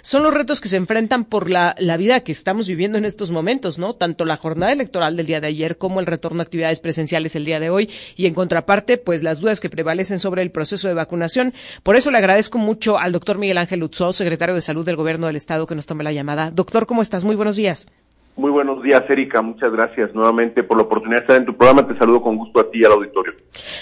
Son 0.00 0.22
los 0.22 0.32
retos 0.32 0.60
que 0.60 0.70
se 0.70 0.76
enfrentan 0.76 1.24
por 1.24 1.50
la, 1.50 1.74
la, 1.78 1.98
vida 1.98 2.20
que 2.20 2.32
estamos 2.32 2.66
viviendo 2.66 2.96
en 2.96 3.04
estos 3.04 3.30
momentos, 3.30 3.78
¿no? 3.78 3.94
Tanto 3.94 4.24
la 4.24 4.38
jornada 4.38 4.72
electoral 4.72 5.16
del 5.16 5.26
día 5.26 5.40
de 5.40 5.48
ayer 5.48 5.76
como 5.76 6.00
el 6.00 6.06
retorno 6.06 6.40
a 6.40 6.44
actividades 6.44 6.80
presenciales 6.80 7.36
el 7.36 7.44
día 7.44 7.60
de 7.60 7.68
hoy 7.68 7.90
y 8.16 8.26
en 8.26 8.34
contraparte, 8.34 8.96
pues 8.96 9.22
las 9.22 9.40
dudas 9.40 9.60
que 9.60 9.68
prevalecen 9.68 10.18
sobre 10.18 10.40
el 10.40 10.50
proceso 10.50 10.88
de 10.88 10.94
vacunación. 10.94 11.52
Por 11.82 11.96
eso 11.96 12.10
le 12.10 12.18
agradezco 12.18 12.56
mucho 12.56 12.98
al 12.98 13.12
doctor 13.12 13.36
Miguel 13.36 13.58
Ángel 13.58 13.82
Utzó, 13.82 14.12
secretario 14.12 14.54
de 14.54 14.62
Salud 14.62 14.86
del 14.86 14.96
Gobierno 14.96 15.26
del 15.26 15.36
Estado, 15.36 15.66
que 15.66 15.74
nos 15.74 15.86
tome 15.86 16.04
la 16.04 16.12
llamada. 16.12 16.50
Doctor, 16.50 16.86
¿cómo 16.86 17.02
estás? 17.02 17.22
Muy 17.22 17.36
buenos 17.36 17.56
días. 17.56 17.86
Muy 18.34 18.50
buenos 18.50 18.82
días, 18.82 19.02
Erika. 19.10 19.42
Muchas 19.42 19.70
gracias 19.72 20.14
nuevamente 20.14 20.62
por 20.62 20.78
la 20.78 20.84
oportunidad 20.84 21.18
de 21.18 21.22
estar 21.24 21.36
en 21.36 21.44
tu 21.44 21.54
programa. 21.54 21.86
Te 21.86 21.98
saludo 21.98 22.22
con 22.22 22.38
gusto 22.38 22.60
a 22.60 22.70
ti 22.70 22.80
y 22.80 22.84
al 22.84 22.92
auditorio. 22.92 23.34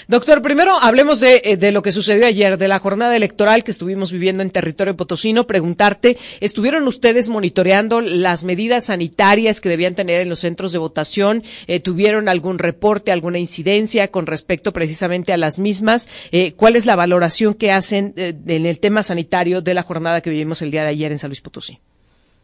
Doctor, 0.09 0.43
primero 0.43 0.73
hablemos 0.81 1.21
de, 1.21 1.41
eh, 1.45 1.57
de, 1.57 1.71
lo 1.71 1.83
que 1.83 1.93
sucedió 1.93 2.27
ayer, 2.27 2.59
de 2.59 2.67
la 2.67 2.81
jornada 2.81 3.15
electoral 3.15 3.63
que 3.63 3.71
estuvimos 3.71 4.11
viviendo 4.11 4.43
en 4.43 4.51
territorio 4.51 4.97
potosino. 4.97 5.47
Preguntarte, 5.47 6.17
¿estuvieron 6.41 6.89
ustedes 6.89 7.29
monitoreando 7.29 8.01
las 8.01 8.43
medidas 8.43 8.87
sanitarias 8.87 9.61
que 9.61 9.69
debían 9.69 9.95
tener 9.95 10.21
en 10.21 10.29
los 10.29 10.41
centros 10.41 10.73
de 10.73 10.79
votación? 10.79 11.45
Eh, 11.69 11.79
¿Tuvieron 11.79 12.29
algún 12.29 12.59
reporte, 12.59 13.13
alguna 13.13 13.39
incidencia 13.39 14.11
con 14.11 14.27
respecto 14.27 14.73
precisamente 14.73 15.33
a 15.33 15.37
las 15.37 15.61
mismas? 15.61 16.09
Eh, 16.33 16.55
¿Cuál 16.55 16.75
es 16.75 16.87
la 16.87 16.97
valoración 16.97 17.55
que 17.55 17.71
hacen 17.71 18.15
en 18.17 18.67
el 18.67 18.81
tema 18.81 19.05
sanitario 19.05 19.63
de 19.63 19.75
la 19.75 19.85
jornada 19.85 20.23
que 20.23 20.31
vivimos 20.31 20.61
el 20.61 20.73
día 20.73 20.83
de 20.83 20.89
ayer 20.89 21.13
en 21.13 21.21
San 21.21 21.31
Luis 21.31 21.41
Potosí? 21.41 21.79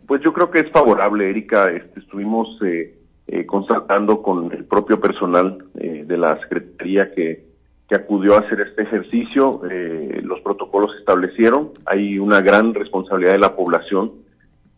Pues 0.06 0.22
yo 0.22 0.32
creo 0.32 0.50
que 0.50 0.60
es 0.60 0.70
favorable, 0.70 1.28
Erika. 1.28 1.70
Este, 1.70 2.00
estuvimos 2.00 2.60
eh, 2.62 2.96
eh, 3.26 3.44
constatando 3.44 4.22
con 4.22 4.52
el 4.52 4.64
propio 4.64 5.00
personal 5.00 5.58
eh, 5.78 6.04
de 6.06 6.16
la 6.16 6.38
Secretaría 6.40 7.12
que, 7.12 7.44
acudió 7.90 8.34
a 8.34 8.40
hacer 8.40 8.60
este 8.60 8.82
ejercicio. 8.82 9.62
Eh, 9.70 10.20
los 10.22 10.40
protocolos 10.40 10.92
se 10.92 10.98
establecieron. 10.98 11.70
Hay 11.86 12.18
una 12.18 12.40
gran 12.40 12.74
responsabilidad 12.74 13.32
de 13.32 13.38
la 13.38 13.54
población. 13.54 14.12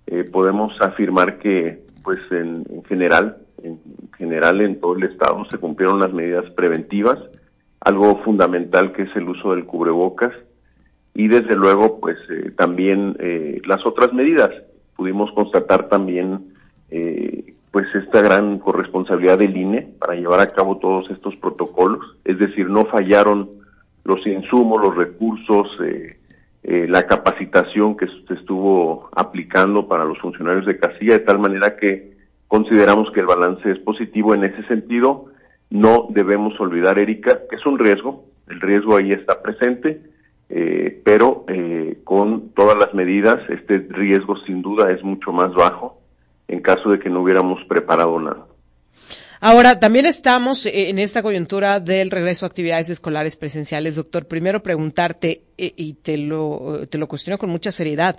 Eh, 0.06 0.24
podemos 0.30 0.74
afirmar 0.80 1.38
que, 1.38 1.84
pues 2.04 2.18
en, 2.30 2.64
en, 2.70 2.84
general, 2.84 3.38
en 3.62 3.80
general 4.18 4.60
en 4.60 4.78
todo 4.78 4.94
el 4.94 5.04
estado 5.04 5.44
se 5.50 5.56
cumplieron 5.58 6.00
las 6.00 6.12
medidas 6.12 6.50
preventivas. 6.50 7.18
Algo 7.80 8.22
fundamental 8.24 8.92
que 8.92 9.02
es 9.02 9.16
el 9.16 9.28
uso 9.28 9.54
del 9.54 9.64
cubrebocas 9.64 10.32
y 11.14 11.28
desde 11.28 11.56
luego, 11.56 12.00
pues 12.00 12.18
también 12.56 13.16
las 13.64 13.84
otras 13.86 14.12
medidas 14.12 14.52
pudimos 14.98 15.30
constatar 15.30 15.88
también 15.88 16.54
eh, 16.90 17.54
pues 17.70 17.86
esta 17.94 18.20
gran 18.20 18.58
corresponsabilidad 18.58 19.38
del 19.38 19.56
INE 19.56 19.82
para 20.00 20.16
llevar 20.16 20.40
a 20.40 20.48
cabo 20.48 20.78
todos 20.78 21.08
estos 21.10 21.36
protocolos, 21.36 22.16
es 22.24 22.36
decir, 22.40 22.68
no 22.68 22.84
fallaron 22.86 23.48
los 24.02 24.26
insumos, 24.26 24.82
los 24.82 24.96
recursos, 24.96 25.68
eh, 25.84 26.18
eh, 26.64 26.86
la 26.88 27.06
capacitación 27.06 27.96
que 27.96 28.08
se 28.26 28.34
estuvo 28.34 29.08
aplicando 29.14 29.86
para 29.86 30.04
los 30.04 30.18
funcionarios 30.18 30.66
de 30.66 30.78
casilla, 30.78 31.12
de 31.12 31.20
tal 31.20 31.38
manera 31.38 31.76
que 31.76 32.16
consideramos 32.48 33.12
que 33.12 33.20
el 33.20 33.26
balance 33.26 33.70
es 33.70 33.78
positivo. 33.78 34.34
En 34.34 34.44
ese 34.44 34.62
sentido. 34.64 35.26
No 35.70 36.06
debemos 36.08 36.58
olvidar, 36.60 36.98
Erika, 36.98 37.40
que 37.50 37.56
es 37.56 37.66
un 37.66 37.78
riesgo, 37.78 38.24
el 38.48 38.58
riesgo 38.58 38.96
ahí 38.96 39.12
está 39.12 39.42
presente, 39.42 40.00
eh, 40.50 41.00
pero 41.04 41.44
eh, 41.48 41.98
con 42.04 42.50
todas 42.50 42.76
las 42.78 42.94
medidas 42.94 43.38
este 43.50 43.86
riesgo 43.90 44.36
sin 44.46 44.62
duda 44.62 44.90
es 44.90 45.02
mucho 45.02 45.32
más 45.32 45.52
bajo 45.54 46.00
en 46.48 46.60
caso 46.60 46.88
de 46.88 46.98
que 46.98 47.10
no 47.10 47.20
hubiéramos 47.22 47.62
preparado 47.64 48.18
nada. 48.18 48.46
Ahora, 49.40 49.78
también 49.78 50.06
estamos 50.06 50.66
en 50.66 50.98
esta 50.98 51.22
coyuntura 51.22 51.78
del 51.78 52.10
regreso 52.10 52.44
a 52.44 52.48
actividades 52.48 52.90
escolares 52.90 53.36
presenciales, 53.36 53.94
doctor. 53.94 54.26
Primero 54.26 54.62
preguntarte, 54.62 55.44
eh, 55.56 55.72
y 55.76 55.94
te 55.94 56.18
lo, 56.18 56.86
te 56.88 56.98
lo 56.98 57.06
cuestiono 57.06 57.38
con 57.38 57.50
mucha 57.50 57.70
seriedad, 57.70 58.16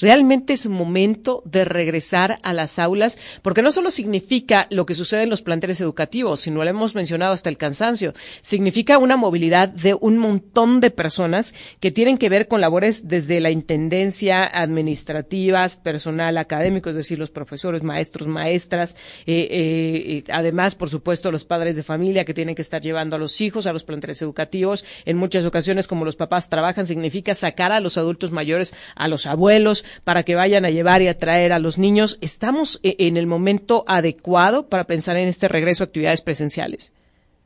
Realmente 0.00 0.54
es 0.54 0.68
momento 0.68 1.42
de 1.44 1.64
regresar 1.64 2.38
a 2.42 2.54
las 2.54 2.78
aulas, 2.78 3.18
porque 3.42 3.60
no 3.60 3.72
solo 3.72 3.90
significa 3.90 4.66
lo 4.70 4.86
que 4.86 4.94
sucede 4.94 5.24
en 5.24 5.30
los 5.30 5.42
planteles 5.42 5.80
educativos, 5.82 6.40
sino 6.40 6.64
lo 6.64 6.70
hemos 6.70 6.94
mencionado 6.94 7.32
hasta 7.32 7.50
el 7.50 7.58
cansancio, 7.58 8.14
significa 8.40 8.96
una 8.96 9.18
movilidad 9.18 9.68
de 9.68 9.94
un 9.94 10.16
montón 10.16 10.80
de 10.80 10.90
personas 10.90 11.54
que 11.80 11.90
tienen 11.90 12.16
que 12.16 12.30
ver 12.30 12.48
con 12.48 12.62
labores 12.62 13.08
desde 13.08 13.40
la 13.40 13.50
intendencia, 13.50 14.44
administrativas, 14.44 15.76
personal 15.76 16.38
académico, 16.38 16.88
es 16.88 16.96
decir, 16.96 17.18
los 17.18 17.30
profesores, 17.30 17.82
maestros, 17.82 18.28
maestras, 18.28 18.96
eh, 19.26 19.48
eh, 19.50 20.24
además, 20.32 20.61
por 20.74 20.88
supuesto, 20.88 21.32
los 21.32 21.44
padres 21.44 21.76
de 21.76 21.82
familia 21.82 22.24
que 22.24 22.34
tienen 22.34 22.54
que 22.54 22.62
estar 22.62 22.80
llevando 22.80 23.16
a 23.16 23.18
los 23.18 23.40
hijos 23.40 23.66
a 23.66 23.72
los 23.72 23.84
planteles 23.84 24.22
educativos. 24.22 24.84
En 25.04 25.16
muchas 25.16 25.44
ocasiones, 25.44 25.88
como 25.88 26.04
los 26.04 26.16
papás 26.16 26.48
trabajan, 26.48 26.86
significa 26.86 27.34
sacar 27.34 27.72
a 27.72 27.80
los 27.80 27.98
adultos 27.98 28.30
mayores, 28.32 28.74
a 28.94 29.08
los 29.08 29.26
abuelos, 29.26 29.84
para 30.04 30.22
que 30.22 30.34
vayan 30.34 30.64
a 30.64 30.70
llevar 30.70 31.02
y 31.02 31.08
a 31.08 31.18
traer 31.18 31.52
a 31.52 31.58
los 31.58 31.78
niños. 31.78 32.18
¿Estamos 32.20 32.80
e, 32.82 32.96
en 32.98 33.16
el 33.16 33.26
momento 33.26 33.84
adecuado 33.86 34.68
para 34.68 34.84
pensar 34.84 35.16
en 35.16 35.28
este 35.28 35.48
regreso 35.48 35.82
a 35.82 35.86
actividades 35.86 36.22
presenciales? 36.22 36.94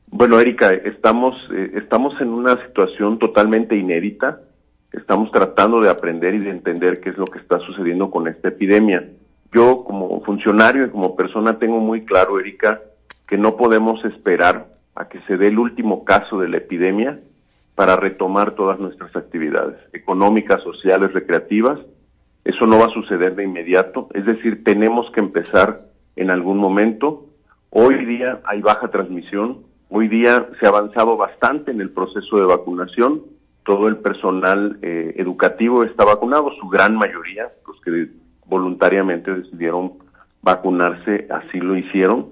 Bueno, 0.09 0.38
Erika, 0.38 0.71
estamos, 0.71 1.34
eh, 1.53 1.72
estamos 1.75 2.21
en 2.21 2.28
una 2.28 2.65
situación 2.66 3.19
totalmente 3.19 3.77
inédita. 3.77 4.41
Estamos 4.93 5.31
tratando 5.31 5.81
de 5.81 5.91
aprender 5.91 6.34
y 6.34 6.38
de 6.38 6.50
entender 6.50 7.00
qué 7.00 7.10
es 7.10 7.19
lo 7.19 7.25
que 7.25 7.38
está 7.38 7.59
sucediendo 7.60 8.10
con 8.10 8.28
esta 8.28 8.48
epidemia. 8.48 9.04
Yo 9.53 9.84
como 9.84 10.21
funcionario 10.22 10.87
y 10.87 10.91
como 10.91 11.16
persona 11.16 11.59
tengo 11.59 11.81
muy 11.81 12.04
claro, 12.04 12.38
Erika, 12.38 12.81
que 13.26 13.38
no 13.38 13.56
podemos 13.56 14.04
esperar 14.04 14.69
a 14.94 15.09
que 15.09 15.20
se 15.22 15.37
dé 15.37 15.48
el 15.48 15.59
último 15.59 16.04
caso 16.04 16.38
de 16.38 16.48
la 16.48 16.59
epidemia 16.59 17.20
para 17.75 17.97
retomar 17.97 18.53
todas 18.53 18.78
nuestras 18.78 19.14
actividades 19.14 19.76
económicas, 19.92 20.62
sociales, 20.62 21.12
recreativas 21.12 21.78
eso 22.47 22.65
no 22.65 22.78
va 22.78 22.86
a 22.86 22.91
suceder 22.91 23.34
de 23.34 23.42
inmediato, 23.42 24.09
es 24.15 24.25
decir, 24.25 24.62
tenemos 24.62 25.10
que 25.10 25.19
empezar 25.19 25.81
en 26.15 26.31
algún 26.31 26.59
momento. 26.59 27.26
Hoy 27.70 28.04
día 28.04 28.41
hay 28.44 28.62
baja 28.62 28.86
transmisión, 28.86 29.65
hoy 29.91 30.06
día 30.06 30.47
se 30.60 30.66
ha 30.66 30.69
avanzado 30.69 31.16
bastante 31.16 31.72
en 31.72 31.81
el 31.81 31.91
proceso 31.91 32.36
de 32.36 32.44
vacunación, 32.44 33.22
todo 33.65 33.88
el 33.88 33.97
personal 33.97 34.78
eh, 34.82 35.15
educativo 35.16 35.82
está 35.82 36.04
vacunado, 36.04 36.53
su 36.60 36.69
gran 36.69 36.94
mayoría, 36.94 37.48
los 37.66 37.81
que 37.81 38.10
voluntariamente 38.44 39.34
decidieron 39.34 39.94
vacunarse, 40.41 41.26
así 41.28 41.59
lo 41.59 41.76
hicieron. 41.76 42.28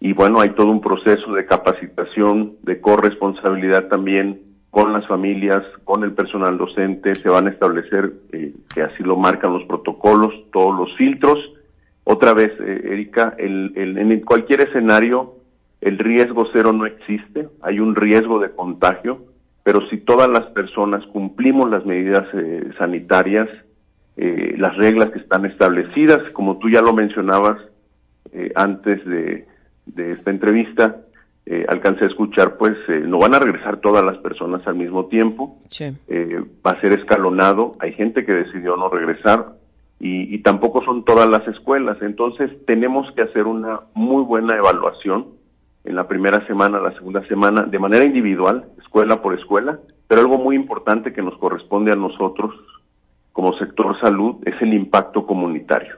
Y 0.00 0.12
bueno, 0.12 0.40
hay 0.40 0.50
todo 0.50 0.70
un 0.70 0.80
proceso 0.80 1.32
de 1.32 1.46
capacitación, 1.46 2.56
de 2.62 2.80
corresponsabilidad 2.80 3.88
también 3.88 4.40
con 4.70 4.92
las 4.92 5.06
familias, 5.08 5.62
con 5.84 6.04
el 6.04 6.12
personal 6.12 6.56
docente, 6.56 7.14
se 7.14 7.28
van 7.28 7.46
a 7.46 7.50
establecer, 7.50 8.12
eh, 8.32 8.52
que 8.72 8.82
así 8.82 9.02
lo 9.02 9.16
marcan 9.16 9.52
los 9.52 9.64
protocolos, 9.64 10.32
todos 10.52 10.78
los 10.78 10.96
filtros. 10.96 11.38
Otra 12.04 12.32
vez, 12.32 12.52
eh, 12.60 12.90
Erika, 12.92 13.34
el, 13.38 13.72
el, 13.76 13.98
en 13.98 14.20
cualquier 14.20 14.60
escenario 14.62 15.34
el 15.80 15.98
riesgo 15.98 16.48
cero 16.52 16.72
no 16.72 16.86
existe, 16.86 17.48
hay 17.62 17.78
un 17.78 17.94
riesgo 17.94 18.40
de 18.40 18.50
contagio, 18.50 19.24
pero 19.62 19.86
si 19.88 19.98
todas 19.98 20.28
las 20.28 20.46
personas 20.46 21.04
cumplimos 21.06 21.70
las 21.70 21.86
medidas 21.86 22.26
eh, 22.34 22.70
sanitarias, 22.78 23.48
eh, 24.16 24.54
las 24.58 24.76
reglas 24.76 25.10
que 25.10 25.20
están 25.20 25.44
establecidas, 25.44 26.30
como 26.32 26.58
tú 26.58 26.68
ya 26.68 26.82
lo 26.82 26.92
mencionabas 26.92 27.58
antes 28.54 29.04
de, 29.06 29.46
de 29.94 30.12
esta 30.12 30.30
entrevista, 30.30 30.96
eh, 31.46 31.64
alcancé 31.68 32.04
a 32.04 32.08
escuchar, 32.08 32.56
pues 32.58 32.74
eh, 32.88 33.00
no 33.06 33.18
van 33.18 33.34
a 33.34 33.38
regresar 33.38 33.78
todas 33.78 34.04
las 34.04 34.18
personas 34.18 34.66
al 34.66 34.74
mismo 34.74 35.06
tiempo, 35.06 35.58
sí. 35.68 35.84
eh, 36.08 36.44
va 36.66 36.72
a 36.72 36.80
ser 36.80 36.92
escalonado, 36.92 37.76
hay 37.80 37.92
gente 37.94 38.24
que 38.26 38.32
decidió 38.32 38.76
no 38.76 38.90
regresar 38.90 39.54
y, 39.98 40.34
y, 40.34 40.38
tampoco 40.40 40.84
son 40.84 41.04
todas 41.04 41.28
las 41.28 41.48
escuelas, 41.48 41.96
entonces 42.02 42.50
tenemos 42.66 43.10
que 43.12 43.22
hacer 43.22 43.46
una 43.46 43.80
muy 43.94 44.22
buena 44.22 44.56
evaluación 44.56 45.26
en 45.84 45.96
la 45.96 46.06
primera 46.06 46.46
semana, 46.46 46.80
la 46.80 46.92
segunda 46.92 47.26
semana, 47.28 47.62
de 47.62 47.78
manera 47.78 48.04
individual, 48.04 48.66
escuela 48.78 49.22
por 49.22 49.32
escuela, 49.32 49.78
pero 50.06 50.20
algo 50.20 50.36
muy 50.38 50.54
importante 50.54 51.14
que 51.14 51.22
nos 51.22 51.38
corresponde 51.38 51.92
a 51.92 51.96
nosotros 51.96 52.54
como 53.32 53.56
sector 53.56 53.98
salud 54.00 54.36
es 54.44 54.60
el 54.60 54.74
impacto 54.74 55.24
comunitario. 55.24 55.96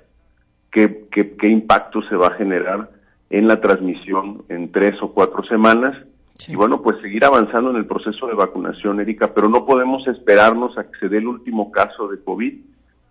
¿Qué, 0.71 1.09
qué, 1.11 1.37
qué 1.37 1.49
impacto 1.49 2.03
se 2.03 2.15
va 2.15 2.29
a 2.29 2.35
generar? 2.35 2.91
En 3.31 3.49
la 3.49 3.61
transmisión 3.61 4.43
en 4.49 4.71
tres 4.71 5.01
o 5.03 5.13
cuatro 5.13 5.43
semanas. 5.45 5.97
Sí. 6.35 6.53
Y 6.53 6.57
bueno, 6.57 6.83
pues 6.83 7.01
seguir 7.01 7.25
avanzando 7.25 7.71
en 7.71 7.77
el 7.77 7.87
proceso 7.87 8.27
de 8.27 8.35
vacunación, 8.35 9.01
Erika, 9.01 9.33
pero 9.35 9.49
no 9.49 9.67
podemos 9.67 10.07
esperarnos 10.09 10.77
a 10.77 10.85
que 10.85 10.99
se 10.99 11.09
dé 11.09 11.19
el 11.19 11.29
último 11.29 11.71
caso 11.71 12.09
de 12.09 12.23
COVID 12.23 12.55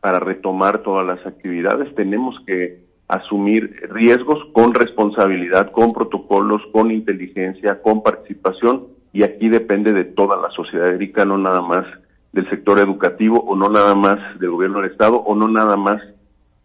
para 0.02 0.20
retomar 0.20 0.80
todas 0.84 1.06
las 1.06 1.26
actividades. 1.26 1.94
Tenemos 1.96 2.40
que 2.46 2.84
asumir 3.08 3.88
riesgos 3.92 4.40
con 4.54 4.74
responsabilidad, 4.74 5.72
con 5.72 5.94
protocolos, 5.94 6.62
con 6.72 6.92
inteligencia, 6.92 7.82
con 7.82 8.04
participación 8.04 8.88
y 9.12 9.24
aquí 9.24 9.50
depende 9.50 9.94
de 9.94 10.06
toda 10.06 10.38
la 10.38 10.52
sociedad, 10.52 10.94
Erika, 10.94 11.26
no 11.26 11.38
nada 11.38 11.62
más 11.62 11.86
del 12.32 12.48
sector 12.50 12.78
educativo 12.78 13.44
o 13.48 13.56
no 13.56 13.70
nada 13.70 13.96
más 13.96 14.20
del 14.40 14.52
gobierno 14.52 14.82
del 14.82 14.92
Estado 14.92 15.18
o 15.18 15.36
no 15.36 15.48
nada 15.48 15.76
más 15.76 16.02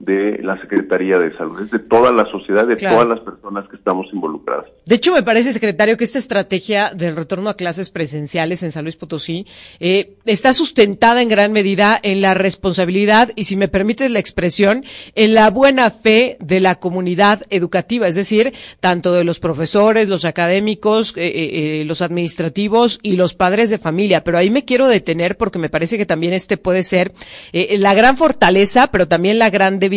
de 0.05 0.39
la 0.43 0.61
Secretaría 0.61 1.19
de 1.19 1.37
Salud, 1.37 1.61
es 1.63 1.71
de 1.71 1.79
toda 1.79 2.13
la 2.13 2.25
sociedad, 2.31 2.67
de 2.67 2.77
todas 2.77 3.09
las 3.09 3.21
personas 3.21 3.69
que 3.69 3.77
estamos 3.77 4.07
involucradas. 4.13 4.67
De 4.85 4.97
hecho, 4.97 5.15
me 5.15 5.23
parece, 5.23 5.53
secretario, 5.53 5.97
que 5.97 6.05
esta 6.05 6.19
estrategia 6.19 6.91
del 6.95 7.17
retorno 7.17 7.49
a 7.49 7.57
clases 7.57 7.91
presenciales 7.91 8.63
en 8.63 8.73
San 8.73 8.85
Luis 8.85 8.97
Potosí 8.97 9.47
eh, 9.81 10.17
está 10.27 10.53
sustentada 10.53 11.23
en 11.23 11.29
gran 11.29 11.53
medida 11.53 11.99
en 12.03 12.21
la 12.21 12.35
responsabilidad 12.35 13.31
y, 13.35 13.45
si 13.45 13.57
me 13.57 13.69
permites 13.69 14.11
la 14.11 14.19
expresión, 14.19 14.85
en 15.15 15.35
la 15.35 15.51
buena 15.51 15.91
fe 15.91 16.37
de 16.41 16.61
la 16.61 16.77
comunidad 16.77 17.47
educativa, 17.51 18.07
es 18.07 18.15
decir, 18.15 18.53
tanto 18.81 19.13
de 19.15 19.25
los 19.25 19.41
profesores, 19.41 20.09
los 20.09 20.25
académicos, 20.25 21.15
eh, 21.17 21.81
eh, 21.81 21.85
los 21.87 22.03
administrativos 22.03 22.99
y 23.03 23.17
los 23.17 23.35
padres 23.35 23.71
de 23.71 23.79
familia. 23.79 24.23
Pero 24.23 24.39
ahí 24.39 24.51
me 24.51 24.65
quiero 24.65 24.87
detener 24.87 25.37
porque 25.37 25.59
me 25.59 25.71
parece 25.71 25.97
que 25.97 26.07
también 26.07 26.35
este 26.35 26.57
puede 26.57 26.83
ser 26.83 27.13
la 27.53 27.95
gran 27.95 28.17
fortaleza, 28.17 28.89
pero 28.89 29.09
también 29.09 29.39
la 29.39 29.51
gran 29.51 29.79
debilidad. 29.79 29.94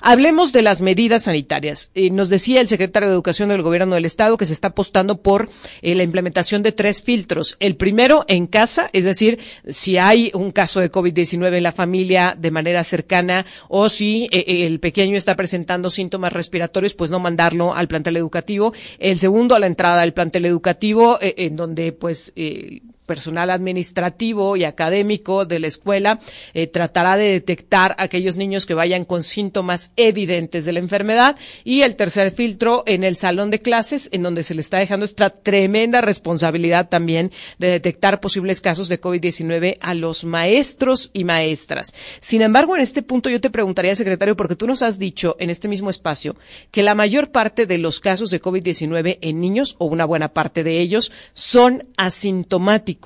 Hablemos 0.00 0.52
de 0.52 0.62
las 0.62 0.80
medidas 0.80 1.24
sanitarias. 1.24 1.90
Eh, 1.94 2.10
nos 2.10 2.28
decía 2.28 2.60
el 2.60 2.66
secretario 2.66 3.08
de 3.08 3.14
Educación 3.14 3.50
del 3.50 3.62
Gobierno 3.62 3.94
del 3.94 4.04
Estado 4.04 4.36
que 4.36 4.46
se 4.46 4.52
está 4.52 4.68
apostando 4.68 5.20
por 5.22 5.48
eh, 5.82 5.94
la 5.94 6.02
implementación 6.02 6.62
de 6.62 6.72
tres 6.72 7.02
filtros. 7.02 7.56
El 7.60 7.76
primero 7.76 8.24
en 8.28 8.46
casa, 8.46 8.90
es 8.92 9.04
decir, 9.04 9.38
si 9.68 9.98
hay 9.98 10.30
un 10.34 10.50
caso 10.50 10.80
de 10.80 10.90
COVID-19 10.90 11.56
en 11.56 11.62
la 11.62 11.72
familia 11.72 12.34
de 12.38 12.50
manera 12.50 12.84
cercana 12.84 13.44
o 13.68 13.88
si 13.88 14.28
eh, 14.30 14.66
el 14.66 14.80
pequeño 14.80 15.16
está 15.16 15.36
presentando 15.36 15.90
síntomas 15.90 16.32
respiratorios, 16.32 16.94
pues 16.94 17.10
no 17.10 17.20
mandarlo 17.20 17.74
al 17.74 17.88
plantel 17.88 18.16
educativo. 18.16 18.72
El 18.98 19.18
segundo 19.18 19.54
a 19.54 19.58
la 19.58 19.66
entrada 19.66 20.02
al 20.02 20.14
plantel 20.14 20.46
educativo, 20.46 21.18
en 21.20 21.56
donde 21.56 21.92
pues 21.92 22.32
personal 23.08 23.50
administrativo 23.50 24.56
y 24.56 24.62
académico 24.64 25.46
de 25.46 25.58
la 25.58 25.66
escuela 25.66 26.20
eh, 26.54 26.68
tratará 26.68 27.16
de 27.16 27.32
detectar 27.32 27.96
aquellos 27.98 28.36
niños 28.36 28.66
que 28.66 28.74
vayan 28.74 29.04
con 29.04 29.24
síntomas 29.24 29.92
evidentes 29.96 30.66
de 30.66 30.72
la 30.72 30.78
enfermedad 30.78 31.36
y 31.64 31.80
el 31.82 31.96
tercer 31.96 32.30
filtro 32.30 32.84
en 32.86 33.02
el 33.02 33.16
salón 33.16 33.50
de 33.50 33.60
clases 33.60 34.10
en 34.12 34.22
donde 34.22 34.42
se 34.42 34.54
le 34.54 34.60
está 34.60 34.78
dejando 34.78 35.06
esta 35.06 35.30
tremenda 35.30 36.02
responsabilidad 36.02 36.88
también 36.88 37.32
de 37.58 37.68
detectar 37.68 38.20
posibles 38.20 38.60
casos 38.60 38.88
de 38.88 39.00
COVID-19 39.00 39.78
a 39.80 39.94
los 39.94 40.24
maestros 40.24 41.10
y 41.14 41.24
maestras. 41.24 41.94
Sin 42.20 42.42
embargo, 42.42 42.76
en 42.76 42.82
este 42.82 43.02
punto 43.02 43.30
yo 43.30 43.40
te 43.40 43.50
preguntaría, 43.50 43.96
secretario, 43.96 44.36
porque 44.36 44.56
tú 44.56 44.66
nos 44.66 44.82
has 44.82 44.98
dicho 44.98 45.34
en 45.38 45.48
este 45.48 45.66
mismo 45.66 45.88
espacio 45.88 46.36
que 46.70 46.82
la 46.82 46.94
mayor 46.94 47.30
parte 47.30 47.64
de 47.64 47.78
los 47.78 48.00
casos 48.00 48.28
de 48.30 48.42
COVID-19 48.42 49.18
en 49.22 49.40
niños 49.40 49.76
o 49.78 49.86
una 49.86 50.04
buena 50.04 50.34
parte 50.34 50.62
de 50.62 50.80
ellos 50.80 51.10
son 51.32 51.88
asintomáticos 51.96 52.97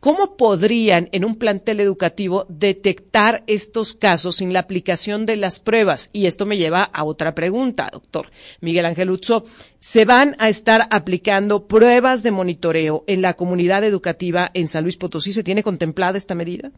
¿Cómo 0.00 0.36
podrían 0.36 1.08
en 1.12 1.24
un 1.24 1.36
plantel 1.36 1.80
educativo 1.80 2.46
detectar 2.48 3.42
estos 3.46 3.92
casos 3.92 4.36
sin 4.36 4.52
la 4.52 4.60
aplicación 4.60 5.26
de 5.26 5.36
las 5.36 5.60
pruebas? 5.60 6.08
Y 6.12 6.26
esto 6.26 6.46
me 6.46 6.56
lleva 6.56 6.82
a 6.82 7.04
otra 7.04 7.34
pregunta, 7.34 7.88
doctor 7.92 8.26
Miguel 8.60 8.86
Ángel 8.86 9.10
Utso. 9.10 9.44
¿Se 9.78 10.04
van 10.04 10.36
a 10.38 10.48
estar 10.48 10.82
aplicando 10.90 11.66
pruebas 11.66 12.22
de 12.22 12.30
monitoreo 12.30 13.04
en 13.06 13.20
la 13.20 13.34
comunidad 13.34 13.84
educativa 13.84 14.48
en 14.54 14.68
San 14.68 14.84
Luis 14.84 14.96
Potosí? 14.96 15.32
¿Se 15.32 15.44
tiene 15.44 15.62
contemplada 15.62 16.16
esta 16.16 16.34
medida? 16.34 16.70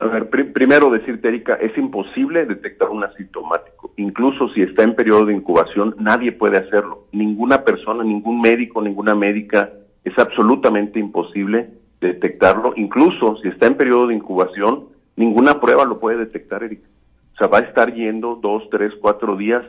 A 0.00 0.06
ver, 0.06 0.28
primero 0.28 0.90
decirte, 0.90 1.28
Erika, 1.28 1.54
es 1.54 1.76
imposible 1.76 2.46
detectar 2.46 2.88
un 2.88 3.02
asintomático. 3.02 3.92
Incluso 3.96 4.48
si 4.50 4.62
está 4.62 4.84
en 4.84 4.94
periodo 4.94 5.26
de 5.26 5.34
incubación, 5.34 5.96
nadie 5.98 6.30
puede 6.30 6.58
hacerlo. 6.58 7.06
Ninguna 7.10 7.64
persona, 7.64 8.04
ningún 8.04 8.40
médico, 8.40 8.80
ninguna 8.80 9.16
médica, 9.16 9.72
es 10.04 10.16
absolutamente 10.16 11.00
imposible 11.00 11.68
detectarlo, 12.00 12.72
incluso 12.76 13.36
si 13.42 13.48
está 13.48 13.66
en 13.66 13.76
periodo 13.76 14.08
de 14.08 14.14
incubación, 14.14 14.86
ninguna 15.16 15.60
prueba 15.60 15.84
lo 15.84 15.98
puede 15.98 16.18
detectar, 16.18 16.62
Erika. 16.62 16.88
O 17.34 17.36
sea, 17.38 17.48
va 17.48 17.58
a 17.58 17.62
estar 17.62 17.94
yendo 17.94 18.38
dos, 18.40 18.68
tres, 18.70 18.92
cuatro 19.00 19.36
días, 19.36 19.64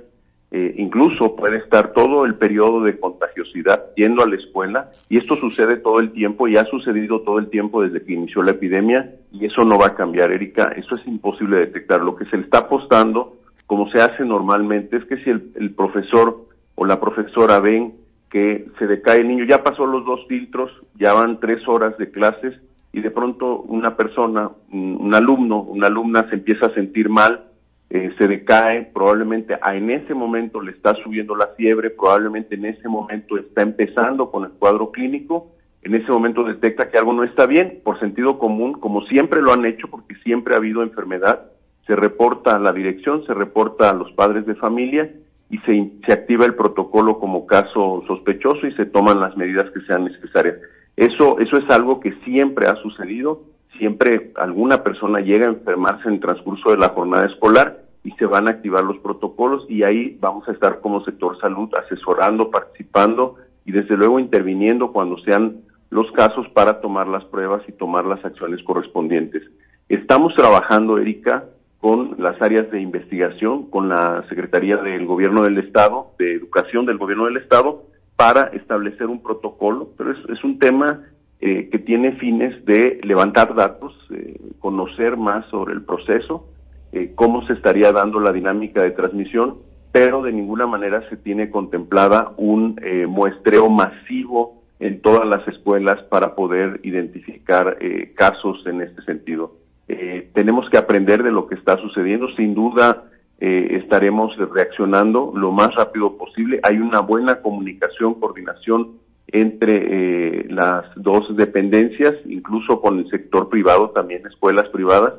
eh, 0.52 0.74
incluso 0.78 1.36
puede 1.36 1.58
estar 1.58 1.94
todo 1.94 2.26
el 2.26 2.36
periodo 2.36 2.81
de 2.81 3.00
contagiosidad 3.00 3.86
yendo 3.96 4.24
a 4.24 4.28
la 4.28 4.36
escuela, 4.36 4.90
y 5.08 5.18
esto 5.18 5.36
sucede 5.36 5.78
todo 5.78 6.00
el 6.00 6.12
tiempo 6.12 6.48
y 6.48 6.58
ha 6.58 6.66
sucedido 6.66 7.22
todo 7.22 7.38
el 7.38 7.50
tiempo 7.50 7.84
desde 7.84 8.04
que 8.04 8.14
inició 8.14 8.42
la 8.42 8.52
epidemia, 8.52 9.12
y 9.31 9.46
eso 9.46 9.64
no 9.64 9.78
va 9.78 9.88
a 9.88 9.96
cambiar, 9.96 10.31
Erika, 10.31 10.74
eso 10.76 10.96
es 10.96 11.06
imposible 11.08 11.58
detectar. 11.58 12.02
Lo 12.02 12.16
que 12.16 12.26
se 12.26 12.38
le 12.38 12.44
está 12.44 12.60
apostando, 12.60 13.38
como 13.68 13.90
se 13.92 14.02
hace 14.02 14.26
normalmente, 14.26 14.98
es 14.98 15.06
que 15.06 15.18
si 15.24 15.30
el, 15.30 15.52
el 15.56 15.72
profesor 15.76 16.46
o 16.76 16.86
la 16.86 17.00
profesora 17.00 17.60
ven 17.60 17.94
que 18.30 18.68
se 18.78 18.88
decae 18.88 19.22
el 19.22 19.28
niño. 19.28 19.46
Ya 19.46 19.64
pasó 19.64 19.86
los 19.86 20.06
dos 20.06 20.26
filtros, 20.28 20.72
ya 20.96 21.14
van 21.14 21.40
tres 21.40 21.68
horas 21.68 21.98
de 21.98 22.12
clases 22.12 22.56
y 22.92 23.02
de 23.02 23.12
pronto 23.12 23.62
una 23.62 23.96
persona, 23.96 24.50
un 24.72 25.14
alumno, 25.14 25.62
una 25.62 25.88
alumna 25.88 26.28
se 26.30 26.36
empieza 26.36 26.68
a 26.68 26.74
sentir 26.74 27.10
mal, 27.10 27.46
eh, 27.92 28.12
se 28.18 28.28
decae, 28.28 28.84
probablemente 28.94 29.58
en 29.66 29.90
ese 29.90 30.14
momento 30.14 30.62
le 30.62 30.72
está 30.72 30.94
subiendo 31.04 31.36
la 31.36 31.48
fiebre, 31.58 31.90
probablemente 31.90 32.56
en 32.56 32.66
ese 32.66 32.88
momento 32.88 33.38
está 33.38 33.64
empezando 33.64 34.30
con 34.30 34.44
el 34.44 34.52
cuadro 34.52 34.92
clínico, 34.92 35.52
en 35.81 35.96
ese 35.96 36.12
momento 36.12 36.44
detecta 36.44 36.90
que 36.90 36.98
algo 36.98 37.14
no 37.14 37.24
está 37.24 37.48
bien, 37.48 37.80
por 37.84 38.00
sentido 38.00 38.38
común, 38.38 38.74
como 38.74 39.02
siempre 39.06 39.42
lo 39.42 39.54
han 39.54 39.66
hecho, 39.66 39.88
porque 39.88 40.16
siempre 40.24 40.54
ha 40.54 40.58
habido 40.58 40.84
enfermedad, 40.84 41.46
se 41.88 41.96
reporta 41.96 42.56
a 42.56 42.60
la 42.60 42.74
dirección, 42.74 43.26
se 43.26 43.34
reporta 43.34 43.90
a 43.90 43.94
los 43.94 44.12
padres 44.12 44.46
de 44.46 44.56
familia 44.56 45.10
y 45.50 45.57
se, 45.60 45.92
se 46.06 46.13
activa 46.13 46.46
el 46.46 46.56
protocolo 46.56 47.19
como 47.19 47.46
caso 47.48 48.04
sospechoso 48.07 48.68
y 48.68 48.74
se 48.74 48.86
toman 48.86 49.19
las 49.19 49.36
medidas 49.36 49.69
que 49.72 49.81
sean 49.81 50.06
necesarias. 50.06 50.57
Eso, 50.96 51.40
eso 51.40 51.57
es 51.57 51.69
algo 51.69 52.00
que 52.00 52.13
siempre 52.24 52.68
ha 52.68 52.75
sucedido, 52.75 53.44
siempre 53.78 54.31
alguna 54.36 54.84
persona 54.84 55.22
llega 55.22 55.46
a 55.48 55.51
enfermarse 55.51 56.07
en 56.07 56.16
el 56.16 56.19
transcurso 56.19 56.72
de 56.72 56.78
la 56.78 56.90
jornada 56.90 57.25
escolar 57.25 57.84
y 58.04 58.12
se 58.12 58.25
van 58.25 58.48
a 58.48 58.51
activar 58.51 58.84
los 58.84 58.98
protocolos 59.00 59.66
y 59.69 59.84
ahí 59.84 60.18
vamos 60.19 60.48
a 60.48 60.51
estar 60.51 60.81
como 60.81 61.04
sector 61.04 61.40
salud 61.40 61.69
asesorando, 61.78 62.52
participando 62.52 63.36
y 63.66 63.72
desde 63.72 63.98
luego 63.98 64.19
interviniendo 64.19 64.92
cuando 64.92 65.18
sean 65.19 65.62
los 65.90 66.12
casos 66.12 66.48
para 66.50 66.81
tomar 66.81 67.07
las 67.07 67.24
pruebas 67.25 67.63
y 67.68 67.72
tomar 67.72 68.06
las 68.06 68.24
acciones 68.24 68.63
correspondientes. 68.63 69.44
Estamos 69.88 70.36
trabajando, 70.36 70.98
Erika, 70.98 71.45
con 71.80 72.16
las 72.18 72.42
áreas 72.42 72.70
de 72.72 72.81
investigación, 72.81 73.70
con 73.70 73.88
la 73.90 74.26
Secretaría 74.28 74.78
del 74.78 75.06
Gobierno 75.06 75.44
del 75.44 75.57
Estado, 75.59 76.12
de 76.19 76.33
Educación 76.33 76.86
del 76.86 76.98
Gobierno 76.98 77.26
del 77.26 77.38
Estado, 77.38 77.83
para 78.18 78.48
establecer 78.48 79.07
un 79.07 79.24
protocolo, 79.24 79.92
pero 79.98 80.12
es, 80.12 80.44
un 80.44 80.59
tema 80.59 81.06
eh, 81.40 81.69
que 81.71 81.80
tiene 81.80 82.18
fines 82.18 82.66
de 82.66 83.00
levantar 83.04 83.56
datos, 83.56 83.95
eh, 84.09 84.38
conocer 84.59 85.16
más 85.16 85.45
sobre 85.50 85.74
el 85.74 85.83
proceso, 85.83 86.50
eh, 86.92 87.14
cómo 87.16 87.48
se 87.48 87.54
estaría 87.54 87.94
dando 87.94 88.19
la 88.19 88.33
dinámica 88.33 88.83
de 88.83 88.92
transmisión, 88.92 89.59
pero 89.94 90.21
de 90.21 90.33
ninguna 90.33 90.68
manera 90.68 91.07
se 91.09 91.16
tiene 91.16 91.50
contemplada 91.50 92.33
un 92.38 92.80
muestreo 93.07 93.69
masivo 93.69 94.62
en 94.80 95.02
todas 95.02 95.28
las 95.28 95.48
escuelas 95.48 96.04
para 96.09 96.36
poder 96.36 96.80
identificar 96.83 97.78
casos 98.16 98.62
en 98.68 98.81
este 98.81 99.02
sentido. 99.02 99.58
Eh, 99.90 100.30
tenemos 100.36 100.69
que 100.69 100.78
aprender 100.78 101.24
de 101.24 101.31
lo 101.31 101.48
que 101.48 101.56
está 101.56 101.78
sucediendo. 101.78 102.28
Sin 102.36 102.54
duda 102.54 103.06
eh, 103.40 103.80
estaremos 103.81 104.38
reaccionando 104.38 105.34
lo 105.36 105.52
más 105.52 105.74
rápido 105.74 106.16
posible. 106.16 106.60
Hay 106.62 106.78
una 106.78 107.00
buena 107.00 107.42
comunicación, 107.42 108.14
coordinación 108.14 109.00
entre 109.28 110.42
eh, 110.42 110.46
las 110.50 110.86
dos 110.96 111.36
dependencias, 111.36 112.14
incluso 112.26 112.81
con 112.81 113.00
el 113.00 113.10
sector 113.10 113.50
privado, 113.50 113.90
también 113.90 114.26
escuelas 114.28 114.69
privadas. 114.69 115.14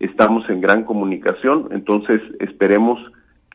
Estamos 0.00 0.48
en 0.50 0.60
gran 0.60 0.84
comunicación, 0.84 1.68
entonces 1.70 2.20
esperemos 2.40 3.00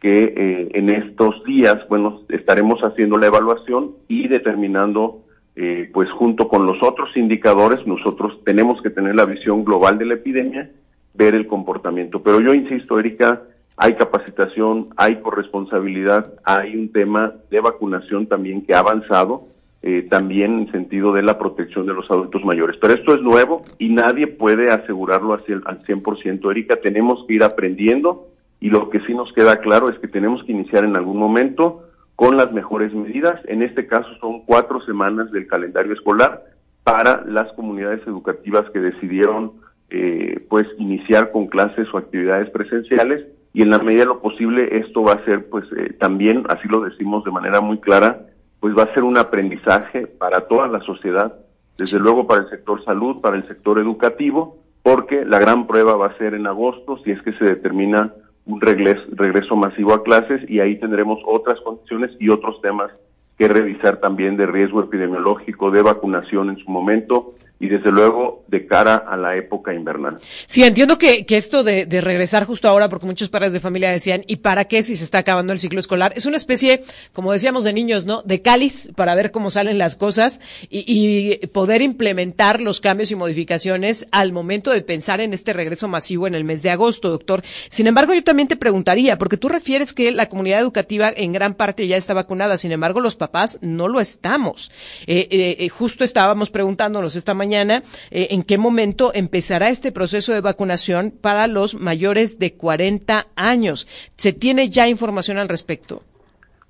que 0.01 0.72
en 0.74 0.90
estos 0.90 1.44
días, 1.44 1.78
bueno, 1.88 2.22
estaremos 2.30 2.80
haciendo 2.82 3.20
la 3.20 3.28
evaluación 3.28 3.92
y 4.08 4.28
determinando 4.28 5.21
eh, 5.55 5.89
pues 5.93 6.10
junto 6.12 6.48
con 6.48 6.65
los 6.65 6.81
otros 6.81 7.15
indicadores, 7.15 7.86
nosotros 7.86 8.39
tenemos 8.46 8.81
que 8.81 8.89
tener 8.89 9.15
la 9.15 9.25
visión 9.25 9.65
global 9.65 9.98
de 9.98 10.05
la 10.05 10.13
epidemia, 10.13 10.70
ver 11.13 11.36
el 11.36 11.48
comportamiento. 11.48 12.24
Pero 12.24 12.39
yo 12.39 12.53
insisto, 12.53 12.98
Erika, 12.98 13.41
hay 13.75 13.96
capacitación, 13.96 14.89
hay 14.96 15.17
corresponsabilidad, 15.17 16.34
hay 16.43 16.75
un 16.75 16.91
tema 16.91 17.34
de 17.50 17.60
vacunación 17.60 18.27
también 18.27 18.65
que 18.65 18.74
ha 18.74 18.79
avanzado, 18.79 19.48
eh, 19.81 20.08
también 20.10 20.60
en 20.60 20.72
sentido 20.72 21.12
de 21.12 21.24
la 21.24 21.39
protección 21.39 21.86
de 21.86 21.93
los 21.93 22.10
adultos 22.10 22.46
mayores. 22.46 22.77
Pero 22.79 22.93
esto 22.93 23.15
es 23.15 23.22
nuevo 23.22 23.63
y 23.79 23.89
nadie 23.89 24.27
puede 24.27 24.72
asegurarlo 24.72 25.34
al 25.34 25.43
100%. 25.43 26.51
Erika, 26.51 26.77
tenemos 26.77 27.25
que 27.27 27.34
ir 27.34 27.43
aprendiendo 27.43 28.27
y 28.60 28.70
lo 28.70 28.89
que 28.89 29.00
sí 29.01 29.13
nos 29.13 29.34
queda 29.34 29.58
claro 29.58 29.89
es 29.89 29.98
que 29.98 30.08
tenemos 30.08 30.43
que 30.43 30.51
iniciar 30.51 30.86
en 30.86 30.96
algún 30.96 31.17
momento 31.17 31.84
con 32.22 32.38
las 32.38 32.51
mejores 32.51 32.94
medidas. 32.94 33.42
En 33.46 33.63
este 33.63 33.88
caso 33.88 34.08
son 34.20 34.42
cuatro 34.46 34.80
semanas 34.82 35.32
del 35.32 35.48
calendario 35.48 35.94
escolar 35.94 36.44
para 36.84 37.25
las 37.25 37.51
comunidades 37.54 38.06
educativas 38.06 38.70
que 38.70 38.78
decidieron 38.78 39.54
eh, 39.90 40.46
pues 40.48 40.68
iniciar 40.78 41.32
con 41.32 41.48
clases 41.48 41.88
o 41.92 41.98
actividades 41.98 42.51
presenciales 42.51 43.25
y 43.54 43.63
en 43.63 43.72
la 43.72 43.80
medida 43.80 44.01
de 44.01 44.10
lo 44.10 44.22
posible 44.22 44.78
esto 44.78 45.01
va 45.01 45.13
a 45.13 45.25
ser 45.25 45.50
pues 45.50 45.66
eh, 45.75 45.94
también, 46.00 46.44
así 46.50 46.68
lo 46.68 46.82
decimos 46.82 47.24
de 47.24 47.32
manera 47.32 47.60
muy 47.60 47.80
clara, 47.80 48.28
pues 48.60 48.78
va 48.78 48.84
a 48.84 48.94
ser 48.94 49.04
un 49.04 49.18
aprendizaje 49.18 50.06
para 50.06 50.42
toda 50.42 50.68
la 50.68 50.82
sociedad, 50.82 51.34
desde 51.80 51.98
luego 51.98 52.28
para 52.28 52.44
el 52.44 52.50
sector 52.51 52.86
salud, 52.86 53.20
para 53.22 53.36
el 53.36 53.48
sector 53.48 53.80
educativo, 53.80 54.60
porque 54.84 55.25
la 55.25 55.40
gran 55.40 55.66
prueba 55.66 55.96
va 55.96 56.10
a 56.10 56.18
ser 56.20 56.36
en 56.36 56.46
agosto 56.46 57.00
si 57.04 57.10
es 57.10 57.22
que 57.24 57.34
se 57.34 57.46
determina 57.46 58.13
un 58.51 58.60
regreso, 58.60 59.01
regreso 59.12 59.55
masivo 59.55 59.93
a 59.93 60.03
clases 60.03 60.41
y 60.50 60.60
ahí 60.60 60.77
tendremos 60.77 61.20
otras 61.25 61.60
condiciones 61.62 62.12
y 62.20 62.29
otros 62.29 62.60
temas 62.62 62.91
que 63.38 63.48
revisar 63.48 63.98
también 63.98 64.38
de 64.38 64.46
riesgo 64.46 64.81
epidemiológico, 64.81 65.72
de 65.72 65.81
vacunación 65.81 66.50
en 66.50 66.58
su 66.58 66.70
momento 66.70 67.34
y 67.62 67.70
desde 67.70 67.91
luego 67.91 68.44
de 68.48 68.65
cara 68.65 68.96
a 68.96 69.15
la 69.15 69.38
época 69.38 69.72
invernal. 69.72 70.18
Sí, 70.48 70.63
entiendo 70.63 70.98
que, 70.98 71.27
que 71.27 71.38
esto 71.38 71.63
de, 71.63 71.86
regresar 72.01 72.46
justo 72.46 72.68
ahora, 72.68 72.89
porque 72.89 73.06
muchos 73.06 73.30
padres 73.30 73.53
de 73.53 73.60
familia 73.60 73.91
decían, 73.91 74.24
¿y 74.25 74.38
para 74.38 74.65
qué 74.65 74.82
si 74.82 74.96
se 74.96 75.03
está 75.03 75.20
acabando 75.20 75.53
el 75.53 75.60
ciclo 75.60 75.80
escolar? 75.80 76.12
Es 76.15 76.25
una 76.25 76.38
especie, 76.38 76.82
como 77.13 77.32
decíamos 77.32 77.63
de 77.63 77.72
niños, 77.72 78.08
¿no? 78.08 78.24
De 78.24 78.41
cáliz 78.41 78.91
para 78.96 79.13
ver 79.13 79.30
cómo 79.30 79.51
salen 79.51 79.77
las 79.77 79.96
cosas 79.96 80.41
y, 80.72 81.38
poder 81.53 81.84
implementar 81.84 82.62
los 82.62 82.80
cambios 82.80 83.12
y 83.12 83.15
modificaciones 83.15 84.08
al 84.12 84.32
momento 84.32 84.72
de 84.72 84.82
pensar 84.82 85.22
en 85.22 85.34
este 85.34 85.53
regreso 85.53 85.88
masivo 85.88 86.25
en 86.25 86.34
el 86.34 86.44
mes 86.44 86.63
de 86.63 86.72
agosto, 86.72 87.10
doctor. 87.10 87.44
Sin 87.70 87.86
embargo, 87.86 88.15
yo 88.15 88.24
también 88.24 88.48
te 88.48 88.56
preguntaría, 88.56 89.20
porque 89.20 89.38
tú 89.38 89.50
refieres 89.50 89.94
que 89.94 90.12
la 90.12 90.30
comunidad 90.30 90.62
educativa 90.62 91.12
en 91.15 91.32
gran 91.32 91.53
parte 91.53 91.86
ya 91.86 91.98
está 91.98 92.15
vacunada, 92.15 92.58
sin 92.58 92.72
embargo, 92.72 93.01
los 93.01 93.15
papás 93.15 93.60
no 93.62 93.88
lo 93.88 94.00
estamos. 94.00 94.72
Eh, 95.06 95.27
eh, 95.30 95.70
justo 95.70 96.03
estábamos 96.03 96.50
preguntándonos 96.50 97.15
esta 97.15 97.36
mañana 97.36 97.50
mañana 97.51 97.81
eh, 98.12 98.27
en 98.31 98.43
qué 98.43 98.58
momento 98.58 99.12
empezará 99.13 99.67
este 99.67 99.91
proceso 99.91 100.34
de 100.34 100.39
vacunación 100.39 101.12
para 101.12 101.48
los 101.48 101.75
mayores 101.75 102.39
de 102.39 102.53
40 102.53 103.27
años. 103.36 103.88
¿Se 104.15 104.31
tiene 104.31 104.70
ya 104.70 104.88
información 104.88 105.38
al 105.38 105.50
respecto? 105.50 106.01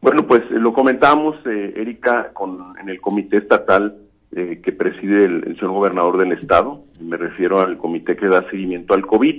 Bueno, 0.01 0.25
pues 0.25 0.41
eh, 0.50 0.55
lo 0.55 0.73
comentamos, 0.73 1.35
eh, 1.45 1.73
Erika, 1.75 2.31
con, 2.33 2.73
en 2.81 2.89
el 2.89 3.00
comité 3.00 3.38
estatal 3.38 3.95
eh, 4.35 4.59
que 4.63 4.71
preside 4.71 5.25
el, 5.25 5.55
señor 5.59 5.73
gobernador 5.73 6.17
del 6.17 6.31
estado. 6.31 6.83
Me 7.00 7.17
refiero 7.17 7.59
al 7.59 7.77
comité 7.77 8.15
que 8.15 8.27
da 8.27 8.50
seguimiento 8.50 8.95
al 8.95 9.05
COVID. 9.05 9.35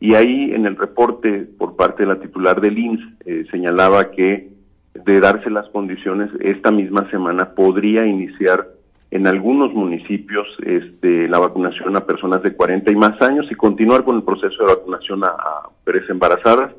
Y 0.00 0.14
ahí 0.14 0.50
en 0.52 0.66
el 0.66 0.76
reporte 0.76 1.46
por 1.56 1.76
parte 1.76 2.02
de 2.02 2.08
la 2.08 2.20
titular 2.20 2.60
del 2.60 2.78
INS 2.78 3.00
eh, 3.26 3.44
señalaba 3.52 4.10
que 4.10 4.48
de 4.94 5.20
darse 5.20 5.50
las 5.50 5.68
condiciones, 5.68 6.30
esta 6.40 6.72
misma 6.72 7.08
semana 7.10 7.54
podría 7.54 8.06
iniciar 8.06 8.66
en 9.10 9.26
algunos 9.26 9.74
municipios 9.74 10.46
este, 10.64 11.28
la 11.28 11.40
vacunación 11.40 11.96
a 11.96 12.06
personas 12.06 12.42
de 12.42 12.54
40 12.54 12.92
y 12.92 12.96
más 12.96 13.20
años 13.20 13.46
y 13.50 13.54
continuar 13.54 14.04
con 14.04 14.16
el 14.16 14.22
proceso 14.22 14.64
de 14.64 14.74
vacunación 14.74 15.24
a, 15.24 15.28
a 15.28 15.68
mujeres 15.78 16.08
embarazadas. 16.08 16.72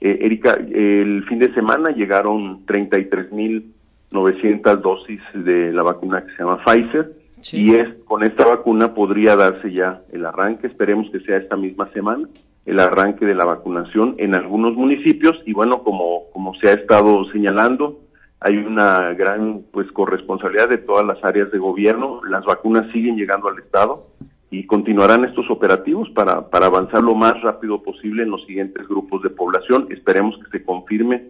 Eh, 0.00 0.18
Erika, 0.22 0.54
el 0.54 1.24
fin 1.28 1.40
de 1.40 1.52
semana 1.54 1.90
llegaron 1.90 2.64
33.900 2.66 4.76
dosis 4.76 5.20
de 5.34 5.72
la 5.72 5.82
vacuna 5.82 6.24
que 6.24 6.30
se 6.32 6.38
llama 6.38 6.62
Pfizer 6.64 7.14
sí. 7.40 7.64
y 7.64 7.74
es 7.74 7.88
con 8.04 8.22
esta 8.22 8.46
vacuna 8.46 8.94
podría 8.94 9.34
darse 9.34 9.72
ya 9.72 10.02
el 10.12 10.24
arranque, 10.24 10.68
esperemos 10.68 11.10
que 11.10 11.18
sea 11.20 11.38
esta 11.38 11.56
misma 11.56 11.90
semana, 11.92 12.28
el 12.66 12.78
arranque 12.78 13.26
de 13.26 13.34
la 13.34 13.44
vacunación 13.44 14.14
en 14.18 14.36
algunos 14.36 14.74
municipios 14.74 15.42
y 15.44 15.52
bueno, 15.52 15.82
como, 15.82 16.30
como 16.32 16.54
se 16.54 16.68
ha 16.68 16.74
estado 16.74 17.24
señalando, 17.32 17.98
hay 18.40 18.56
una 18.56 19.14
gran 19.14 19.62
pues 19.72 19.90
corresponsabilidad 19.92 20.68
de 20.68 20.78
todas 20.78 21.04
las 21.04 21.22
áreas 21.24 21.50
de 21.50 21.58
gobierno, 21.58 22.20
las 22.24 22.44
vacunas 22.44 22.90
siguen 22.92 23.16
llegando 23.16 23.48
al 23.48 23.58
Estado 23.58 24.06
y 24.50 24.64
continuarán 24.66 25.24
estos 25.24 25.50
operativos 25.50 26.08
para, 26.10 26.48
para 26.48 26.66
avanzar 26.66 27.02
lo 27.02 27.14
más 27.14 27.40
rápido 27.42 27.82
posible 27.82 28.22
en 28.22 28.30
los 28.30 28.44
siguientes 28.46 28.86
grupos 28.88 29.22
de 29.22 29.30
población. 29.30 29.88
Esperemos 29.90 30.38
que 30.38 30.58
se 30.58 30.64
confirme, 30.64 31.24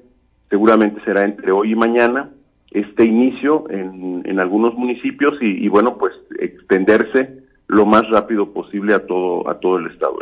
seguramente 0.50 1.02
será 1.04 1.22
entre 1.22 1.50
hoy 1.50 1.72
y 1.72 1.76
mañana, 1.76 2.30
este 2.70 3.04
inicio 3.04 3.64
en, 3.70 4.22
en 4.24 4.40
algunos 4.40 4.74
municipios 4.74 5.34
y, 5.40 5.64
y 5.64 5.68
bueno, 5.68 5.96
pues 5.96 6.14
extenderse 6.38 7.42
lo 7.66 7.86
más 7.86 8.08
rápido 8.10 8.52
posible 8.52 8.94
a 8.94 9.06
todo, 9.06 9.48
a 9.48 9.58
todo 9.58 9.78
el 9.78 9.86
Estado. 9.86 10.18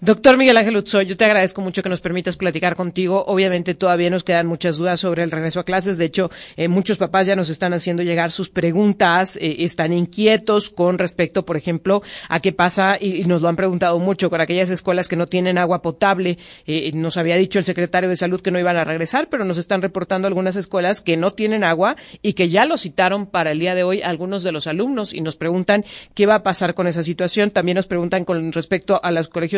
Doctor 0.00 0.36
Miguel 0.36 0.56
Ángel 0.56 0.76
Utsoy, 0.76 1.06
yo 1.06 1.16
te 1.16 1.24
agradezco 1.24 1.60
mucho 1.60 1.82
que 1.82 1.88
nos 1.88 2.00
permitas 2.00 2.36
platicar 2.36 2.74
contigo. 2.74 3.24
Obviamente 3.26 3.74
todavía 3.74 4.10
nos 4.10 4.24
quedan 4.24 4.46
muchas 4.46 4.76
dudas 4.76 5.00
sobre 5.00 5.22
el 5.22 5.30
regreso 5.30 5.60
a 5.60 5.64
clases. 5.64 5.98
De 5.98 6.04
hecho, 6.04 6.30
eh, 6.56 6.68
muchos 6.68 6.98
papás 6.98 7.26
ya 7.26 7.36
nos 7.36 7.48
están 7.48 7.74
haciendo 7.74 8.02
llegar 8.02 8.30
sus 8.30 8.48
preguntas, 8.48 9.36
eh, 9.36 9.56
están 9.60 9.92
inquietos 9.92 10.70
con 10.70 10.98
respecto, 10.98 11.44
por 11.44 11.56
ejemplo, 11.56 12.02
a 12.28 12.40
qué 12.40 12.52
pasa, 12.52 12.96
y, 13.00 13.24
nos 13.24 13.42
lo 13.42 13.48
han 13.48 13.56
preguntado 13.56 13.98
mucho, 13.98 14.30
con 14.30 14.40
aquellas 14.40 14.70
escuelas 14.70 15.08
que 15.08 15.16
no 15.16 15.26
tienen 15.26 15.58
agua 15.58 15.82
potable. 15.82 16.38
Eh, 16.66 16.92
nos 16.94 17.16
había 17.16 17.36
dicho 17.36 17.58
el 17.58 17.64
secretario 17.64 18.08
de 18.08 18.16
Salud 18.16 18.40
que 18.40 18.50
no 18.50 18.58
iban 18.58 18.76
a 18.76 18.84
regresar, 18.84 19.28
pero 19.28 19.44
nos 19.44 19.58
están 19.58 19.82
reportando 19.82 20.28
algunas 20.28 20.56
escuelas 20.56 21.00
que 21.00 21.16
no 21.16 21.32
tienen 21.32 21.64
agua 21.64 21.96
y 22.22 22.34
que 22.34 22.48
ya 22.48 22.64
lo 22.64 22.76
citaron 22.76 23.26
para 23.26 23.50
el 23.50 23.58
día 23.58 23.74
de 23.74 23.82
hoy 23.82 24.02
algunos 24.02 24.42
de 24.42 24.52
los 24.52 24.66
alumnos 24.66 25.12
y 25.12 25.20
nos 25.20 25.36
preguntan 25.36 25.84
qué 26.14 26.26
va 26.26 26.36
a 26.36 26.42
pasar 26.42 26.74
con 26.74 26.86
esa 26.86 27.02
situación. 27.02 27.50
También 27.50 27.76
nos 27.76 27.86
preguntan 27.86 28.24
con 28.24 28.52
respecto 28.52 29.00
a 29.02 29.10
los 29.10 29.28
colegios 29.28 29.57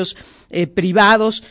eh, 0.50 0.66
privados, 0.66 1.44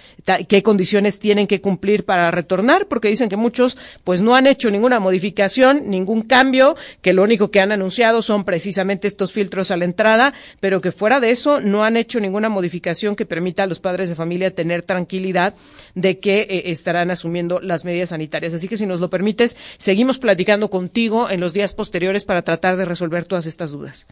qué 0.48 0.62
condiciones 0.62 1.20
tienen 1.20 1.48
que 1.48 1.62
cumplir 1.62 2.06
para 2.06 2.32
retornar, 2.32 2.88
porque 2.88 3.08
dicen 3.08 3.30
que 3.30 3.38
muchos 3.38 3.78
pues 4.04 4.22
no 4.22 4.36
han 4.36 4.48
hecho 4.48 4.70
ninguna 4.70 5.00
modificación, 5.00 5.90
ningún 5.90 6.24
cambio, 6.24 6.76
que 7.02 7.14
lo 7.14 7.24
único 7.24 7.50
que 7.50 7.62
han 7.62 7.72
anunciado 7.72 8.22
son 8.22 8.44
precisamente 8.44 9.08
estos 9.08 9.32
filtros 9.32 9.72
a 9.72 9.78
la 9.78 9.86
entrada, 9.86 10.34
pero 10.60 10.82
que 10.82 10.92
fuera 10.92 11.20
de 11.20 11.32
eso 11.32 11.62
no 11.62 11.84
han 11.84 11.98
hecho 11.98 12.20
ninguna 12.20 12.50
modificación 12.50 13.16
que 13.16 13.26
permita 13.26 13.64
a 13.64 13.68
los 13.68 13.80
padres 13.80 14.10
de 14.10 14.16
familia 14.16 14.54
tener 14.54 14.84
tranquilidad 14.84 15.54
de 15.96 16.20
que 16.20 16.42
eh, 16.42 16.72
estarán 16.72 17.12
asumiendo 17.12 17.60
las 17.62 17.86
medidas 17.86 18.10
sanitarias. 18.10 18.54
Así 18.54 18.68
que 18.68 18.78
si 18.78 18.86
nos 18.86 19.00
lo 19.00 19.10
permites, 19.10 19.56
seguimos 19.78 20.20
platicando 20.20 20.70
contigo 20.70 21.30
en 21.30 21.40
los 21.40 21.54
días 21.54 21.74
posteriores 21.74 22.26
para 22.26 22.42
tratar 22.42 22.78
de 22.78 22.86
resolver 22.86 23.26
todas 23.26 23.46
estas 23.46 23.72
dudas. 23.72 24.08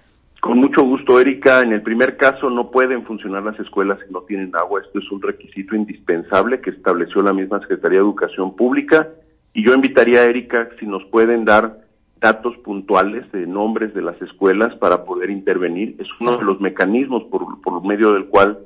Con 0.48 0.60
mucho 0.60 0.82
gusto, 0.82 1.20
Erika. 1.20 1.62
En 1.62 1.74
el 1.74 1.82
primer 1.82 2.16
caso 2.16 2.50
no 2.50 2.72
pueden 2.72 3.04
funcionar 3.04 3.44
las 3.44 3.60
escuelas 3.60 4.00
si 4.08 4.14
no 4.14 4.22
tienen 4.22 4.56
agua. 4.56 4.80
Esto 4.80 5.00
es 5.00 5.12
un 5.12 5.22
requisito 5.22 5.76
indispensable 5.76 6.62
que 6.62 6.70
estableció 6.70 7.22
la 7.22 7.34
misma 7.34 7.60
Secretaría 7.60 8.00
de 8.00 8.06
Educación 8.06 8.56
Pública. 8.56 9.10
Y 9.54 9.66
yo 9.66 9.74
invitaría 9.74 10.22
a 10.22 10.24
Erika 10.24 10.70
si 10.80 10.86
nos 10.86 11.04
pueden 11.08 11.44
dar 11.44 11.82
datos 12.22 12.56
puntuales 12.60 13.30
de 13.34 13.46
nombres 13.46 13.94
de 13.94 14.02
las 14.02 14.22
escuelas 14.22 14.74
para 14.76 15.04
poder 15.04 15.32
intervenir. 15.32 15.98
Es 16.00 16.08
uno 16.22 16.38
de 16.38 16.46
los 16.46 16.62
mecanismos 16.62 17.26
por, 17.26 17.60
por 17.60 17.86
medio 17.86 18.14
del 18.14 18.28
cual 18.28 18.58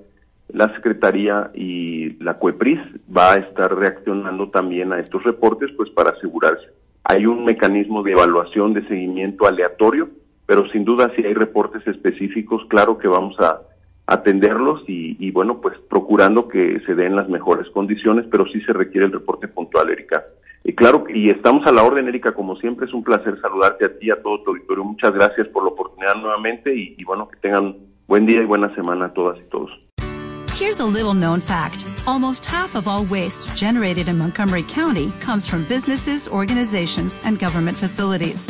la 0.50 0.72
Secretaría 0.76 1.50
y 1.56 2.12
la 2.24 2.36
CUEPRIS 2.36 2.80
va 3.18 3.34
a 3.34 3.38
estar 3.38 3.76
reaccionando 3.76 4.52
también 4.52 4.94
a 4.94 5.00
estos 5.00 5.24
reportes, 5.24 5.72
pues 5.76 5.90
para 5.90 6.12
asegurarse. 6.12 6.68
Hay 7.06 7.26
un 7.26 7.44
mecanismo 7.44 8.04
de 8.04 8.12
evaluación 8.12 8.76
de 8.76 8.88
seguimiento 8.88 9.48
aleatorio 9.48 10.21
pero 10.52 10.70
sin 10.70 10.84
duda 10.84 11.10
si 11.16 11.26
hay 11.26 11.34
reportes 11.34 11.88
específicos, 11.88 12.62
claro 12.68 12.98
que 12.98 13.08
vamos 13.08 13.40
a 13.40 13.62
atenderlos 14.06 14.84
y, 14.86 15.32
bueno, 15.32 15.62
pues 15.62 15.78
procurando 15.90 16.50
que 16.50 16.82
se 16.86 16.94
den 16.94 17.16
las 17.16 17.30
mejores 17.30 17.70
condiciones, 17.70 18.26
pero 18.30 18.46
sí 18.48 18.60
se 18.66 18.74
requiere 18.74 19.06
el 19.06 19.14
reporte 19.14 19.48
puntual, 19.48 19.90
Erika. 19.90 20.26
Y 20.66 20.74
claro, 20.74 21.06
y 21.08 21.30
estamos 21.30 21.66
a 21.66 21.72
la 21.72 21.84
orden, 21.84 22.10
Erika, 22.10 22.34
como 22.34 22.58
siempre, 22.58 22.86
es 22.86 22.94
un 22.94 23.02
placer 23.02 23.40
saludarte 23.40 23.86
a 23.86 23.98
ti 23.98 24.08
y 24.08 24.12
a 24.12 24.22
todo 24.22 24.44
tu 24.44 24.52
auditorio. 24.52 24.84
Muchas 24.84 25.14
gracias 25.14 25.48
por 25.48 25.64
la 25.64 25.70
oportunidad 25.70 26.16
nuevamente 26.16 26.76
y, 26.76 26.96
y 26.98 27.04
bueno, 27.06 27.30
que 27.30 27.38
tengan 27.38 27.78
buen 28.06 28.26
día 28.26 28.42
y 28.42 28.46
buena 28.46 28.76
semana 28.76 29.06
a 29.06 29.14
todas 29.14 29.40
y 29.40 29.50
todos. 29.50 29.72
Here's 30.60 30.82
a 30.82 30.86
little 30.86 31.14
known 31.14 31.40
fact. 31.40 31.86
Almost 32.06 32.46
half 32.46 32.76
of 32.76 32.90
all 32.90 33.06
waste 33.06 33.56
generated 33.56 34.10
in 34.10 34.18
Montgomery 34.18 34.64
County 34.64 35.14
comes 35.22 35.48
from 35.48 35.64
businesses, 35.70 36.28
organizations, 36.28 37.22
and 37.24 37.40
government 37.40 37.78
facilities. 37.78 38.50